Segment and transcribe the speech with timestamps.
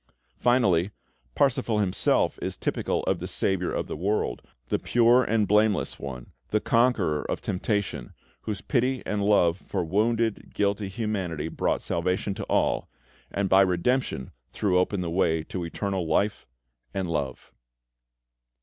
[0.39, 0.89] Finally,
[1.35, 6.31] Parsifal himself is typical of the Saviour of the world, the pure and blameless One,
[6.49, 12.43] the Conqueror of Temptation, Whose pity and love for wounded, guilty humanity brought salvation to
[12.45, 12.89] all,
[13.29, 16.47] and by redemption threw open the way to eternal Life
[16.95, 17.51] and Love.